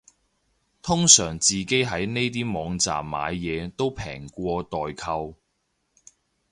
[0.81, 5.35] 通常自己喺呢啲網站買嘢都平過代購